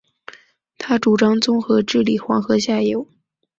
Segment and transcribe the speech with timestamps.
[0.79, 3.07] 他主张综合治理黄河下游。